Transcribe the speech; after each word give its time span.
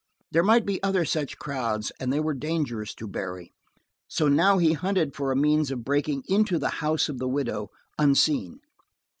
There 0.31 0.41
might 0.41 0.65
be 0.65 0.81
other 0.81 1.05
such 1.05 1.37
crowds, 1.37 1.91
and 1.99 2.11
they 2.11 2.19
were 2.19 2.33
dangerous 2.33 2.95
to 2.95 3.07
Barry, 3.07 3.53
so 4.07 4.27
now 4.27 4.57
he 4.57 4.73
hunted 4.73 5.15
for 5.15 5.31
a 5.31 5.35
means 5.35 5.69
of 5.69 5.83
breaking 5.85 6.23
into 6.27 6.57
the 6.57 6.69
house 6.81 7.07
of 7.07 7.19
the 7.19 7.29
widow 7.29 7.69
unseen. 7.99 8.61